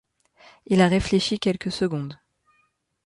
Il 0.65 0.81
a 0.81 0.87
réfléchi 0.87 1.37
quelques 1.37 1.71
secondes. 1.71 2.17